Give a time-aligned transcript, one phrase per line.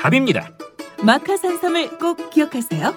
[0.00, 0.50] 답입니다.
[1.04, 2.94] 마카 산삼을 꼭 기억하세요.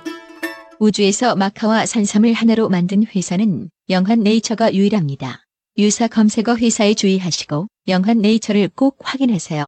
[0.80, 5.44] 우주에서 마카와 산삼을 하나로 만든 회사는 영한 네이처가 유일합니다.
[5.78, 9.66] 유사 검색어 회사에 주의하시고 영한 네이처를 꼭 확인하세요.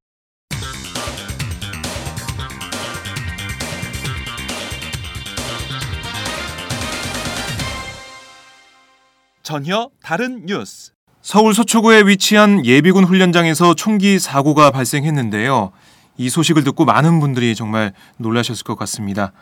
[9.43, 10.93] 전혀 다른 뉴스.
[11.21, 15.73] 서울 서초구에 위치한 예비군 훈련장에서 총기 사고가 발생했는데요.
[16.17, 19.33] 이 소식을 듣고 많은 분들이 정말 놀라셨을 것 같습니다.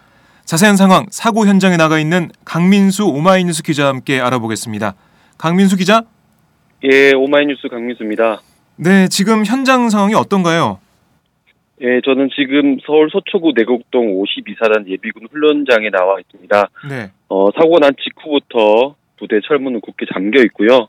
[0.45, 4.95] 자세한 상황 사고 현장에 나가 있는 강민수 오마이뉴스 기자와 함께 알아보겠습니다.
[5.37, 6.03] 강민수 기자?
[6.83, 8.41] 예, 오마이뉴스 강민수입니다.
[8.75, 10.79] 네, 지금 현장 상황이 어떤가요?
[11.81, 16.69] 예, 저는 지금 서울 서초구 내곡동 52사단 예비군 훈련장에 나와 있습니다.
[16.89, 17.11] 네.
[17.29, 20.87] 어, 사고가 난 직후부터 부대 철문은 굳게 잠겨 있고요.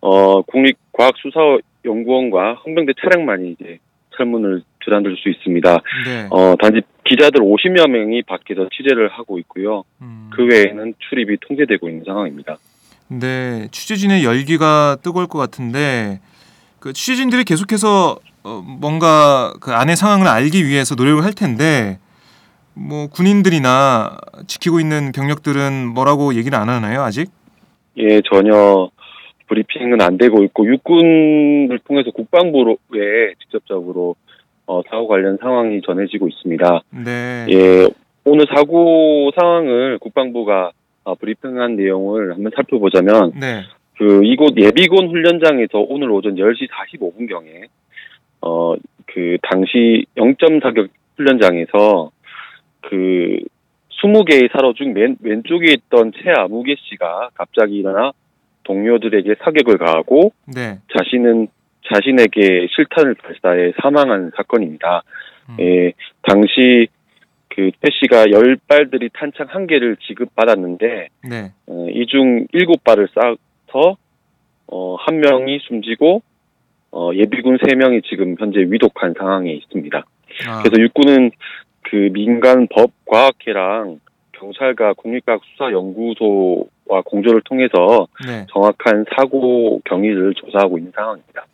[0.00, 3.78] 어, 국립과학수사연구원과 헌병대 차량만이 이제
[4.16, 5.82] 철문을 드나들 수 있습니다.
[6.04, 6.26] 네.
[6.30, 9.84] 어, 단지 기자들 50여 명이 밖에서 취재를 하고 있고요.
[10.00, 12.58] 음, 그 외에는 출입이 통제되고 있는 상황입니다.
[13.08, 16.20] 네, 취재진의 열기가 뜨거울 것 같은데
[16.78, 21.98] 그 취재진들이 계속해서 어, 뭔가 그 안의 상황을 알기 위해서 노력을 할 텐데
[22.74, 24.16] 뭐 군인들이나
[24.46, 27.30] 지키고 있는 병력들은 뭐라고 얘기를 안 하나요 아직?
[27.98, 28.90] 예, 전혀
[29.48, 34.16] 브리핑은 안 되고 있고 육군을 통해서 국방부에 직접적으로
[34.66, 36.82] 어, 사고 관련 상황이 전해지고 있습니다.
[37.04, 37.46] 네.
[37.50, 37.88] 예,
[38.24, 40.70] 오늘 사고 상황을 국방부가
[41.04, 43.62] 어, 브리핑한 내용을 한번 살펴보자면 네.
[43.98, 47.66] 그 이곳 예비군 훈련장에서 오늘 오전 10시 45분경에
[48.40, 48.76] 어
[49.12, 52.10] 그 당시 0점 사격 훈련장에서
[52.80, 53.38] 그
[54.02, 58.12] 20개의 사로 중 맨, 왼쪽에 있던 최 아무개 씨가 갑자기 일어나
[58.64, 60.78] 동료들에게 사격을 가하고 네.
[60.96, 61.48] 자신은
[61.90, 65.02] 자신에게 실탄을 발사해 사망한 사건입니다.
[65.50, 65.56] 음.
[65.60, 66.88] 예, 당시
[67.48, 71.52] 그최 씨가 열 발들이 탄창 한 개를 지급받았는데 네.
[71.66, 73.96] 어, 이중 일곱 발을 쏴서
[74.68, 76.22] 어, 한 명이 숨지고
[76.92, 80.04] 어, 예비군 세 명이 지금 현재 위독한 상황에 있습니다.
[80.48, 81.30] 아, 그래서 육군은
[81.82, 84.00] 그 민간 법과학회랑
[84.32, 88.46] 경찰과 국립과학수사연구소와 공조를 통해서 네.
[88.50, 91.44] 정확한 사고 경위를 조사하고 있는 상황입니다.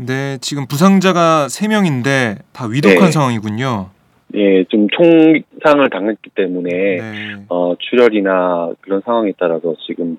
[0.00, 3.10] 네, 지금 부상자가 세명인데다 위독한 네.
[3.10, 3.90] 상황이군요.
[4.34, 7.44] 예, 좀 총상을 당했기 때문에 네.
[7.48, 10.16] 어, 출혈이나 그런 상황에 따라서 지금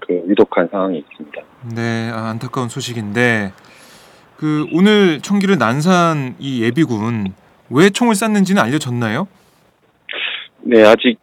[0.00, 1.42] 그 위독한 상황이 있습니다.
[1.74, 3.52] 네, 아, 안타까운 소식인데
[4.38, 7.34] 그 오늘 총기를 난사한 이 예비군
[7.68, 9.28] 왜 총을 쐈는지는 알려졌나요?
[10.62, 11.18] 네, 아직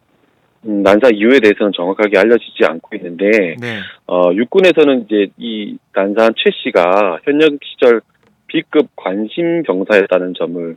[0.66, 3.78] 음, 난사 이유에 대해서는 정확하게 알려지지 않고 있는데 네.
[4.06, 8.00] 어, 육군에서는 이제 이 난사한 최 씨가 현역 시절
[8.46, 10.76] B급 관심 병사였다는 점을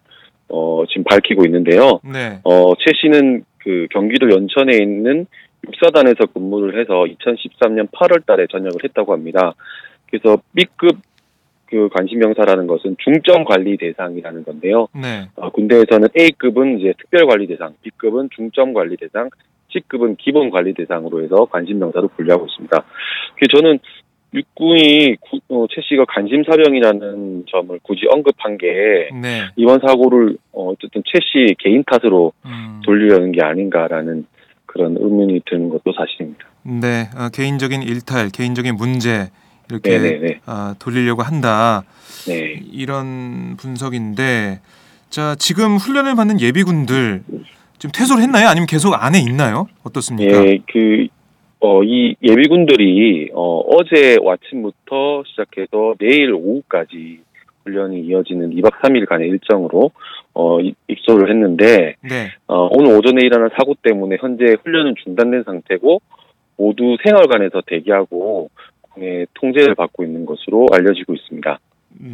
[0.49, 1.99] 어, 지금 밝히고 있는데요.
[2.03, 2.39] 네.
[2.43, 5.25] 어, 최 씨는 그 경기도 연천에 있는
[5.65, 9.53] 육사단에서 근무를 해서 2013년 8월 달에 전역을 했다고 합니다.
[10.09, 10.97] 그래서 B급
[11.69, 14.87] 그 관심병사라는 것은 중점 관리 대상이라는 건데요.
[14.93, 15.27] 네.
[15.35, 19.29] 어, 군대에서는 A급은 이제 특별 관리 대상, B급은 중점 관리 대상,
[19.71, 22.83] C급은 기본 관리 대상으로 해서 관심병사로 분류하고 있습니다.
[23.35, 23.79] 그래서 저는
[24.33, 29.45] 육군이 구- 어, 최 씨가 관심 사병이라는 점을 굳이 언급한 게 네.
[29.55, 34.25] 이번 사고를 어, 어쨌든 최 씨 개인 탓으로 음, 돌리려는 게 아닌가라는
[34.65, 36.45] 그런 의문이 드는 것도 사실입니다.
[36.63, 37.09] 네.
[37.15, 39.29] 어, 개인적인 일탈, 개인적인 문제
[39.69, 40.39] 이렇게.
[40.45, 41.83] 아, 돌리려고 한다.
[42.27, 42.59] 네.
[42.71, 44.59] 이런 분석인데
[45.09, 47.23] 자 지금 훈련을 받는 예비군들
[47.79, 48.47] 지금 퇴소를 했나요?
[48.47, 49.68] 아니면 계속 안에 있나요?
[49.83, 50.45] 어떻습니까?
[50.45, 51.07] 예, 그,
[51.59, 57.19] 어, 이 예비군들이, 어, 어제 아침부터 시작해서 내일 오후까지
[57.65, 59.91] 훈련이 이어지는 2박 3일간의 일정으로,
[60.33, 62.29] 어, 이- 입소를 했는데, 네.
[62.47, 66.01] 어, 오늘 오전에 일어난 사고 때문에 현재 훈련은 중단된 상태고,
[66.57, 68.50] 모두 생활관에서 대기하고,
[69.00, 71.59] 예, 통제를 받고 있는 것으로 알려지고 있습니다.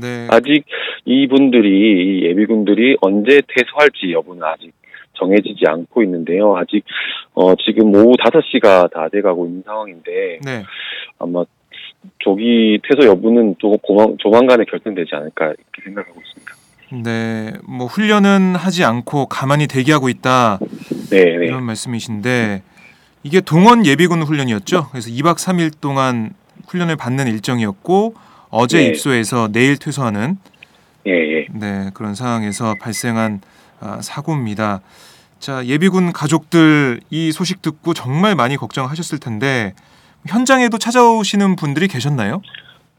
[0.02, 0.28] 네.
[0.30, 0.66] 아직
[1.06, 1.70] 이분들이,
[2.20, 4.72] 이 예비군들이 언제 퇴소할지 여부는 아직
[5.14, 6.56] 정해지지 않고 있는데요.
[6.58, 6.84] 아직,
[7.34, 10.64] 어, 지금 오후 5시가 다 돼가고 있는 상황인데, 네.
[11.20, 11.44] 아마
[12.20, 16.54] 조기 퇴소 여부는 또 고만, 조만간에 결정되지 않을까 이렇게 생각하고 있습니다.
[17.04, 17.54] 네.
[17.68, 20.60] 뭐 훈련은 하지 않고 가만히 대기하고 있다.
[21.10, 21.46] 네, 네.
[21.48, 22.62] 이런 말씀이신데
[23.24, 24.90] 이게 동원 예비군 훈련이었죠.
[24.92, 26.34] 그래서 2박 3일 동안
[26.68, 28.14] 훈련을 받는 일정이었고
[28.50, 28.88] 어제 네.
[28.88, 30.38] 입소해서 내일 퇴소하는
[31.08, 31.48] 예, 예.
[31.52, 33.53] 네, 그런 상황에서 발생한 아,
[34.02, 34.82] 사고입니다.
[35.40, 39.74] 자, 예비군 가족들 이 소식 듣고 정말 많이 걱정하셨을 텐데
[40.28, 42.42] 현장에도 찾아오시는 분들이 계셨나요?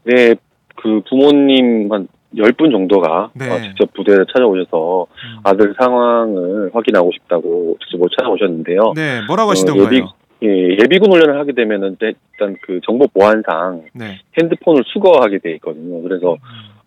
[0.03, 0.35] 네,
[0.75, 3.49] 그 부모님 한 10분 정도가 네.
[3.49, 5.39] 어, 직접 부대를 찾아오셔서 음.
[5.43, 8.93] 아들 상황을 확인하고 싶다고 직접 못 찾아오셨는데요.
[8.95, 9.85] 네, 뭐라고 어, 하시던가요?
[9.85, 10.03] 예비-
[10.43, 14.19] 예, 예비군 훈련을 하게 되면은 일단 그 정보 보안상 네.
[14.37, 16.01] 핸드폰을 수거하게 돼 있거든요.
[16.03, 16.35] 그래서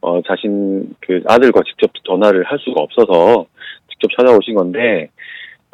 [0.02, 3.46] 어, 자신 그 아들과 직접 전화를 할 수가 없어서
[3.98, 5.10] 직접 찾아오신 건데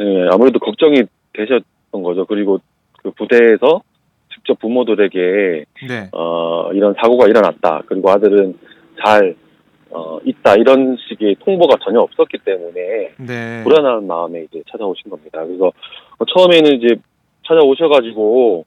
[0.00, 1.02] 예, 아무래도 걱정이
[1.34, 2.24] 되셨던 거죠.
[2.26, 2.58] 그리고
[3.02, 3.82] 그 부대에서
[4.34, 6.08] 직접 부모들에게 네.
[6.12, 7.82] 어, 이런 사고가 일어났다.
[7.86, 8.58] 그리고 아들은
[9.04, 9.36] 잘
[9.90, 10.54] 어, 있다.
[10.56, 13.62] 이런 식의 통보가 전혀 없었기 때문에 네.
[13.62, 15.44] 불안한 마음에 이제 찾아오신 겁니다.
[15.44, 15.66] 그래서
[16.18, 16.96] 어, 처음에는 이제
[17.46, 18.64] 찾아오셔가지고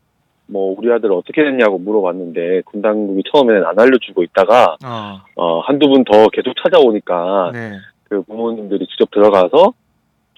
[0.49, 5.89] 뭐 우리 아들 어떻게 됐냐고 물어봤는데 군 당국이 처음에는 안 알려주고 있다가 어, 어, 한두
[5.89, 7.71] 분 더 계속 찾아오니까 네.
[8.09, 9.73] 그 부모님들이 직접 들어가서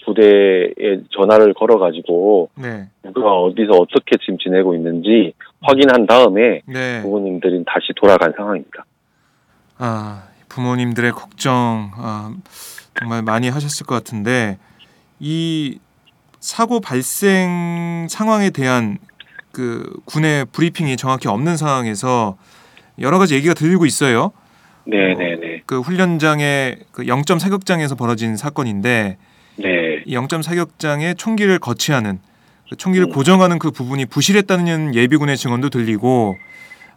[0.05, 2.87] 부대에 전화를 걸어가지고 네.
[3.13, 7.01] 누가 어디서 어떻게 지금 지내고 있는지 확인한 다음에 네.
[7.01, 8.85] 부모님들은 다시 돌아간 상황입니다.
[9.77, 12.33] 아, 부모님들의 걱정 아,
[12.97, 14.57] 정말 많이 하셨을 것 같은데
[15.19, 15.79] 이
[16.39, 18.97] 사고 발생 상황에 대한
[19.51, 22.37] 그 군의 브리핑이 정확히 없는 상황에서
[22.99, 24.31] 여러 가지 얘기가 들리고 있어요.
[24.85, 25.63] 네네네.
[25.65, 29.17] 그 훈련장의 그 0점 사격장에서 벌어진 사건인데
[29.57, 30.03] 네.
[30.05, 32.19] 이 0점 사격장에 총기를 거치하는
[32.69, 33.11] 그 총기를 음.
[33.11, 36.37] 고정하는 그 부분이 부실했다는 예비군의 증언도 들리고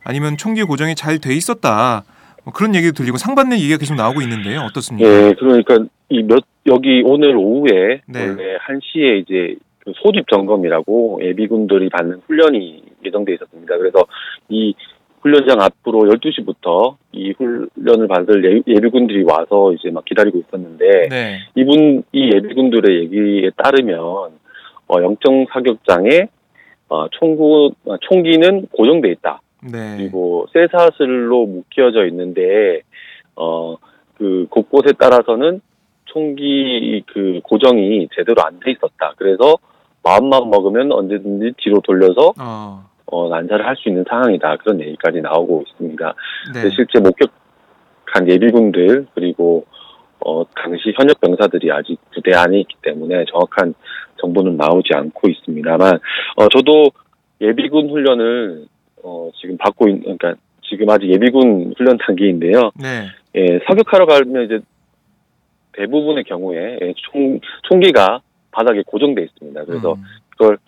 [0.04, 2.04] 아니면 총기 고정이 잘 돼 있었다
[2.44, 5.08] 뭐 그런 얘기도 들리고 상반된 얘기가 계속 나오고 있는데요 어떻습니까?
[5.08, 8.20] 예, 그러니까 이 몇 여기 오늘 오후에 네.
[8.28, 13.76] 원래 1시에 이제 그 소집 점검이라고 예비군들이 받는 훈련이 예정돼 있었습니다.
[13.78, 14.06] 그래서
[14.48, 14.74] 이
[15.22, 22.02] 훈련장 앞으로 12시부터 이 훈련을 받을 예- 예비군들이 와서 이제 막 기다리고 있었는데 네, 이분
[22.12, 26.28] 이 예비군들의 얘기에 따르면 어, 영정 사격장에
[26.88, 29.40] 어, 총구 어, 총기는 고정돼 있다.
[29.72, 32.80] 네, 그리고 쇠사슬로 묶여져 있는데
[33.36, 33.76] 어
[34.22, 35.60] 그 곳곳에 따라서는
[36.04, 39.14] 총기 그 고정이 제대로 안 돼 있었다.
[39.16, 39.56] 그래서
[40.04, 44.56] 마음만 먹으면 언제든지 뒤로 돌려서 어, 어 난사를 할 수 있는 상황이다.
[44.56, 46.14] 그런 얘기까지 나오고 있습니다.
[46.54, 49.66] 네, 실제 목격한 예비군들 그리고
[50.24, 53.74] 어 당시 현역 병사들이 아직 부대 안에 있기 때문에 정확한
[54.20, 55.98] 정보는 나오지 않고 있습니다만
[56.36, 56.90] 어 저도
[57.40, 58.64] 예비군 훈련을
[59.02, 62.70] 어 지금 받고 있 그러니까 지금 아직 예비군 훈련 단계인데요.
[62.80, 64.60] 네, 예, 사격하러 가면 이제
[65.72, 68.20] 대부분의 경우에 예, 총 총기가
[68.52, 69.64] 바닥에 고정돼 있습니다.
[69.64, 70.58] 그래서 음, 그걸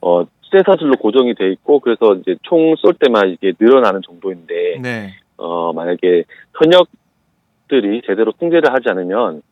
[0.00, 5.72] 어 쇠사슬로 고정이 돼 있고 그래서 이제 총 쏠 때만 이게 늘어나는 정도인데 네, 어,
[5.72, 6.24] 만약에
[6.56, 9.42] 현역들이 제대로 통제를 하지 않으면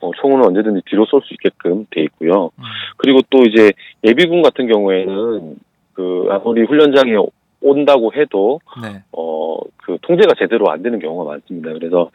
[0.00, 2.50] 어, 총은 언제든지 뒤로 쏠 수 있게끔 돼 있고요.
[2.58, 2.64] 음,
[2.96, 3.72] 그리고 또 이제
[4.04, 5.56] 예비군 같은 경우에는
[5.94, 7.12] 그 아무리 훈련장에
[7.60, 11.72] 온다고 해도 네, 어, 그 통제가 제대로 안 되는 경우가 많습니다.
[11.72, 12.10] 그래서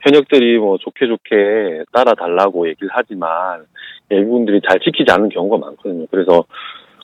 [0.00, 3.64] 현역들이 뭐 좋게 좋게 따라 달라고 얘기를 하지만
[4.10, 6.06] 예비군들이 잘 지키지 않는 경우가 많거든요.
[6.10, 6.44] 그래서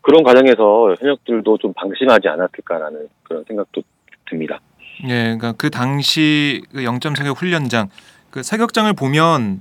[0.01, 3.83] 그런 과정에서 현역들도 좀 방심하지 않았을까라는 그런 생각도
[4.29, 4.61] 듭니다.
[5.05, 7.89] 예, 그러니까 그 당시 그 0점 사격 훈련장
[8.31, 9.61] 그 사격장을 보면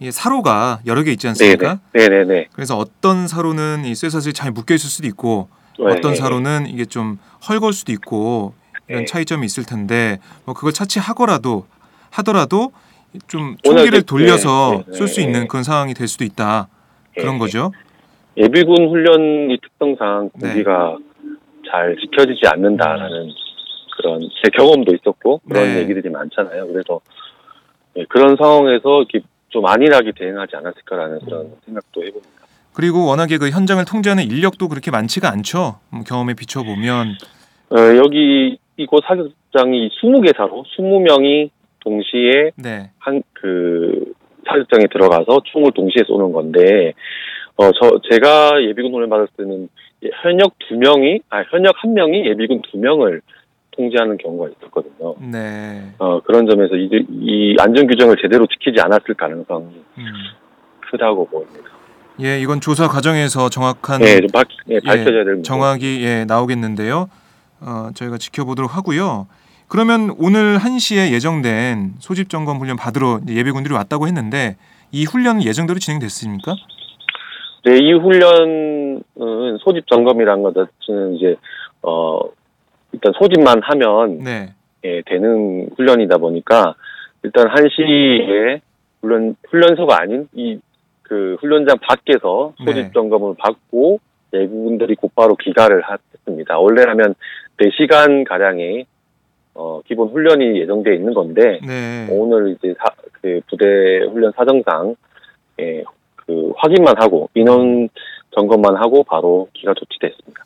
[0.00, 1.80] 이 사로가 여러 개 있지 않습니까?
[1.92, 2.08] 네네.
[2.08, 2.48] 네네네.
[2.52, 6.14] 그래서 어떤 사로는 이 쇠사슬이 잘 묶여 있을 수도 있고 어떤 네.
[6.14, 7.18] 사로는 이게 좀
[7.48, 8.54] 헐거울 수도 있고
[8.88, 9.06] 이런 네.
[9.06, 11.66] 차이점이 있을 텐데 뭐 그걸 차치하거라도
[12.10, 12.72] 하더라도
[13.28, 15.26] 좀 총기를 돌려서 네, 네, 쏠수 네.
[15.26, 16.68] 있는 그런 상황이 될 수도 있다
[17.14, 17.38] 그런 네.
[17.38, 17.72] 거죠.
[18.40, 20.48] 예비군 훈련의 특성상 네.
[20.48, 20.96] 군기가
[21.70, 23.30] 잘 지켜지지 않는다라는
[23.96, 25.80] 그런 제 경험도 있었고 그런 네.
[25.80, 26.66] 얘기들이 많잖아요.
[26.68, 27.00] 그래서
[27.96, 29.20] 예, 그런 상황에서 이렇게
[29.50, 32.28] 좀 안일하게 대응하지 않았을까라는 그런 생각도 해봅니다.
[32.72, 35.80] 그리고 워낙에 그 현장을 통제하는 인력도 그렇게 많지가 않죠.
[35.90, 37.16] 뭐 경험에 비춰 보면
[37.70, 44.14] 어, 여기 이곳 사격장이 20개 사로 20명이 동시에 네, 한그
[44.46, 46.94] 사격장에 들어가서 총을 동시에 쏘는 건데
[47.60, 49.68] 어 저 제가 예비군 훈련 받을 때는
[50.04, 53.20] 예, 현역 두 명이 아 현역 한 명이 예비군 두 명을
[53.72, 55.14] 통제하는 경우가 있었거든요.
[55.30, 59.66] 네, 어 그런 점에서 이, 이 안전 규정을 제대로 지키지 않았을 가능성이
[59.98, 60.04] 음.
[60.90, 61.70] 크다고 보입니다.
[62.22, 65.42] 예, 이건 조사 과정에서 정확한 네, 좀 박, 예, 밝혀져야 될 문제.
[65.42, 67.08] 정확히 예, 나오겠는데요.
[67.60, 69.26] 어, 저희가 지켜보도록 하고요.
[69.68, 74.56] 그러면 오늘 1시에 예정된 소집 점검 훈련 받으러 이제 예비군들이 왔다고 했는데
[74.90, 76.56] 이 훈련은 예정대로 진행됐습니까?
[77.64, 79.02] 네, 이 훈련은
[79.60, 81.36] 소집 점검이라는 것은 이제
[81.82, 82.20] 어
[82.92, 84.54] 일단 소집만 하면 네.
[84.84, 86.74] 예, 되는 훈련이다 보니까
[87.22, 88.60] 일단 한 시에
[89.02, 90.58] 훈련 훈련소가 아닌 이
[91.10, 92.90] 그 훈련장 밖에서 소집 네.
[92.94, 93.98] 점검을 받고
[94.32, 95.82] 예비군들이 곧바로 귀가를
[96.14, 96.56] 했습니다.
[96.56, 97.16] 원래라면
[97.56, 98.86] 4시간 가량의
[99.54, 102.06] 어 기본 훈련이 예정돼 있는 건데 네.
[102.10, 102.84] 오늘 이제 사,
[103.20, 103.64] 그 부대
[104.04, 104.94] 훈련 사정상
[105.58, 105.82] 예,
[106.30, 107.88] 그 확인만 하고 인원
[108.30, 110.44] 점검만 하고 바로 기가 조치됐습니다.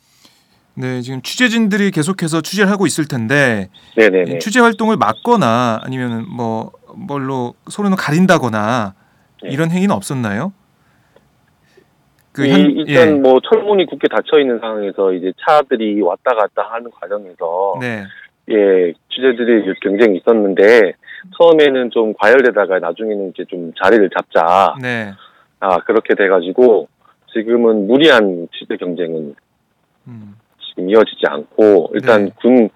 [0.73, 4.35] 네, 지금 취재진들이 계속해서 취재를 하고 있을 텐데 네네네.
[4.35, 8.95] 이 취재 활동을 막거나 아니면 뭐 뭘로 소리는 가린다거나
[9.43, 9.49] 네.
[9.51, 10.51] 이런 행위는 없었나요?
[12.33, 13.11] 그 이, 현, 일단 예.
[13.11, 18.03] 뭐 철문이 굳게 닫혀 있는 상황에서 이제 차들이 왔다 갔다 하는 과정에서 네.
[18.49, 20.93] 예 취재들이 경쟁이 있었는데
[21.37, 25.13] 처음에는 좀 과열되다가 나중에는 이제 좀 자리를 잡자 네.
[25.65, 26.87] 아 그렇게 돼가지고
[27.33, 29.33] 지금은 무리한 취재 경쟁은
[30.07, 30.35] 음.
[30.59, 32.31] 지금 이어지지 않고 일단 네.
[32.39, 32.69] 군의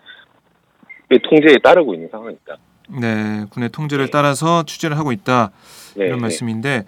[1.29, 2.57] 통제에 따르고 있는 상황입니다.
[2.99, 4.11] 네, 군의 통제를 네.
[4.11, 5.51] 따라서 취재를 하고 있다.
[5.97, 6.21] 네, 이런 네.
[6.23, 6.85] 말씀인데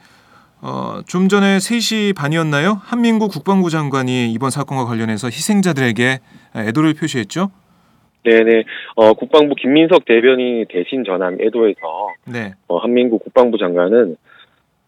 [0.64, 2.80] 어, 좀 전에 3시 반이었나요?
[2.82, 6.20] 한민구 국방부 장관이 이번 사건과 관련해서 희생자들에게
[6.56, 7.52] 애도를 표시했죠.
[8.24, 8.64] 네네.
[8.96, 11.80] 어, 국방부 김민석 대변인이 대신 전한 애도에서
[12.26, 12.54] 네.
[12.68, 14.18] 어, 한민구 국방부 장관은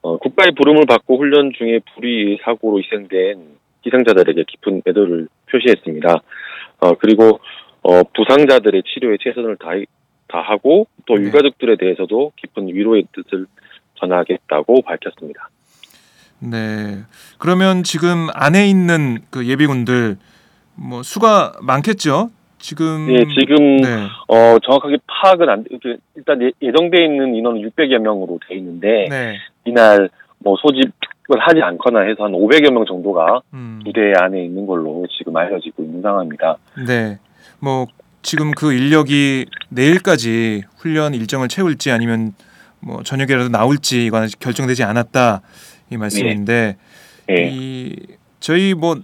[0.03, 6.22] 어, 국가의 부름을 받고 훈련 중에 불의 사고로 희생된 희생자들에게 깊은 애도를 표시했습니다.
[6.81, 7.39] 어, 그리고
[7.81, 9.69] 어, 부상자들의 치료에 최선을 다,
[10.27, 11.24] 다하고 또 네.
[11.24, 13.45] 유가족들에 대해서도 깊은 위로의 뜻을
[13.95, 15.50] 전하겠다고 밝혔습니다.
[16.39, 17.03] 네.
[17.38, 20.17] 그러면 지금 안에 있는 그 예비군들
[20.75, 22.29] 뭐 수가 많겠죠?
[22.57, 24.07] 지금 예, 지금 네.
[24.27, 25.65] 어, 정확하게 파악은 안,
[26.15, 29.38] 일단 예, 예정돼 있는 인원은 600여 명으로 돼 있는데 네.
[29.65, 33.82] 이날 뭐 소집을 하지 않거나 해서 한 500여 명 정도가 음.
[33.86, 36.58] 부대 안에 있는 걸로 지금 알려지고 있는 상황입니다.
[36.86, 37.20] 네.
[37.60, 37.88] 뭐
[38.22, 42.34] 지금 그 인력이 내일까지 훈련 일정을 채울지 아니면
[42.79, 45.41] 뭐 저녁에라도 나올지 이건 아직 결정되지 않았다
[45.89, 46.75] 이 말씀인데
[47.29, 47.50] 예.
[47.50, 47.96] 이
[48.39, 48.98] 저희 뭐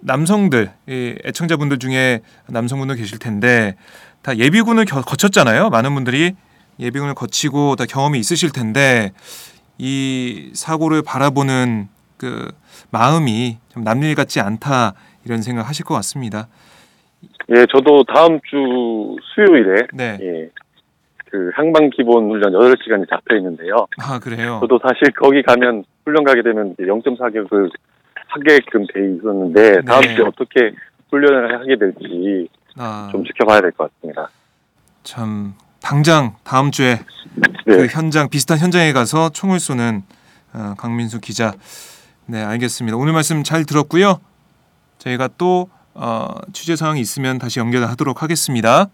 [0.00, 3.74] 남성들 이 애청자분들 중에 남성분들 계실 텐데
[4.22, 5.70] 다 예비군을 겨- 거쳤잖아요.
[5.70, 6.32] 많은 분들이
[6.78, 9.12] 예비군을 거치고 다 경험이 있으실 텐데
[9.78, 12.50] 이 사고를 바라보는 그
[12.90, 16.48] 마음이 좀 남일 같지 않다 이런 생각 하실 것 같습니다.
[17.50, 20.18] 예, 저도 다음 주 수요일에 네.
[20.20, 20.50] 예,
[21.30, 23.86] 그 항방 기본 훈련 8시간이 잡혀 있는데요.
[23.98, 24.58] 아 그래요.
[24.62, 27.70] 저도 사실 거기 가면 훈련 가게 되면 이제 0점 사격을
[28.28, 30.14] 하게끔 돼 있었는데 다음 네.
[30.14, 30.72] 주에 어떻게
[31.10, 34.28] 훈련을 하게 될지 아, 좀 지켜봐야 될 것 같습니다.
[35.02, 35.54] 참
[35.84, 36.98] 당장 다음 주에
[37.66, 37.76] 네.
[37.76, 40.02] 그 현장 비슷한 현장에 가서 총을 쏘는
[40.54, 41.52] 어, 강민수 기자.
[42.24, 42.96] 네 알겠습니다.
[42.96, 44.18] 오늘 말씀 잘 들었고요.
[44.96, 48.88] 저희가 또 어, 취재 사항이 있으면 다시 연결하도록 하겠습니다.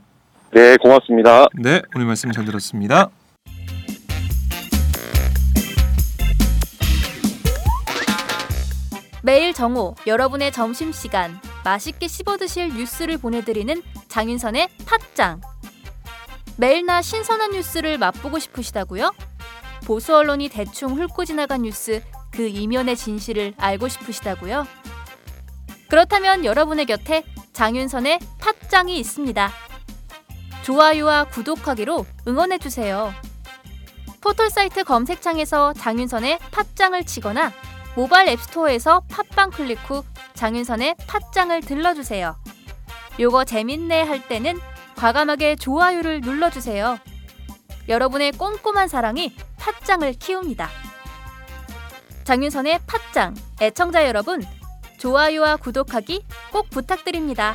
[0.53, 1.47] 네, 고맙습니다.
[1.55, 3.09] 네 오늘 말씀 잘 들었습니다.
[9.23, 15.41] 매일 정오 여러분의 점심 시간 맛있게 씹어 드실 뉴스를 보내드리는 장윤선의 팟짱
[16.61, 19.15] 매일나 신선한 뉴스를 맛보고 싶으시다고요?
[19.87, 24.67] 보수 언론이 대충 훑고 지나간 뉴스 그 이면의 진실을 알고 싶으시다고요?
[25.89, 27.25] 그렇다면 여러분의 곁에
[27.55, 29.51] 장윤선의 팟짱이 있습니다.
[30.63, 33.15] 좋아요와 구독하기로 응원해주세요.
[34.21, 37.55] 포털사이트 검색창에서 장윤선의 팟짱을 치거나
[37.97, 42.37] 모바일 앱스토어에서 팟빵 클릭 후 장윤선의 팟짱을 들러주세요.
[43.19, 44.61] 요거 재밌네 할 때는
[45.01, 46.99] 과감하게 좋아요를 눌러주세요.
[47.89, 50.69] 여러분의 꼼꼼한 사랑이 팟짱을 키웁니다.
[52.25, 54.45] 장윤선의 팥짱 애청자 여러분,
[54.99, 57.55] 좋아요와 구독하기 꼭 부탁드립니다.